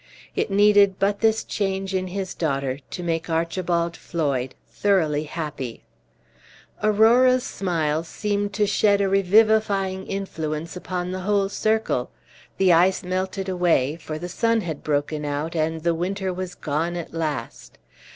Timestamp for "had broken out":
14.61-15.55